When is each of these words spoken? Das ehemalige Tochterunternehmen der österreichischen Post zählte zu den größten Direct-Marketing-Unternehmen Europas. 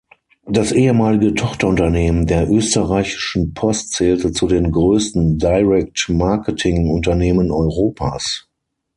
Das 0.47 0.71
ehemalige 0.71 1.35
Tochterunternehmen 1.35 2.25
der 2.25 2.49
österreichischen 2.49 3.53
Post 3.53 3.91
zählte 3.91 4.31
zu 4.31 4.47
den 4.47 4.71
größten 4.71 5.37
Direct-Marketing-Unternehmen 5.37 7.51
Europas. 7.51 8.47